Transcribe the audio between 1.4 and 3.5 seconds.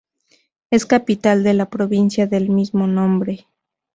de la provincia del mismo nombre.